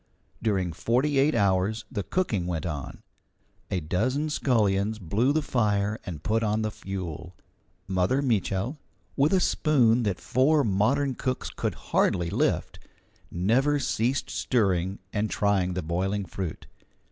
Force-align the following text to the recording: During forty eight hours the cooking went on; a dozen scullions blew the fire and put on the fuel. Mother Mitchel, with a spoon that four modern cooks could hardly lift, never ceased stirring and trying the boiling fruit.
During 0.41 0.73
forty 0.73 1.19
eight 1.19 1.35
hours 1.35 1.85
the 1.91 2.01
cooking 2.01 2.47
went 2.47 2.65
on; 2.65 3.03
a 3.69 3.79
dozen 3.79 4.31
scullions 4.31 4.97
blew 4.97 5.31
the 5.31 5.43
fire 5.43 5.99
and 6.07 6.23
put 6.23 6.41
on 6.41 6.63
the 6.63 6.71
fuel. 6.71 7.35
Mother 7.87 8.23
Mitchel, 8.23 8.79
with 9.15 9.31
a 9.31 9.39
spoon 9.39 10.01
that 10.01 10.19
four 10.19 10.63
modern 10.63 11.13
cooks 11.13 11.51
could 11.51 11.75
hardly 11.93 12.31
lift, 12.31 12.79
never 13.29 13.77
ceased 13.77 14.31
stirring 14.31 14.97
and 15.13 15.29
trying 15.29 15.75
the 15.75 15.83
boiling 15.83 16.25
fruit. 16.25 16.65